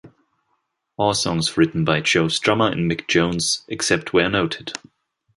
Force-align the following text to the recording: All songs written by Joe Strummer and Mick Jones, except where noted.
All 0.97 1.13
songs 1.13 1.55
written 1.57 1.85
by 1.85 2.01
Joe 2.01 2.25
Strummer 2.25 2.71
and 2.71 2.89
Mick 2.91 3.07
Jones, 3.07 3.63
except 3.67 4.13
where 4.13 4.31
noted. 4.31 4.73